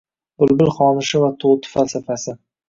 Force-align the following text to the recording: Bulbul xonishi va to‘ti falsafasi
Bulbul 0.43 0.71
xonishi 0.77 1.21
va 1.25 1.29
to‘ti 1.45 1.71
falsafasi 1.75 2.37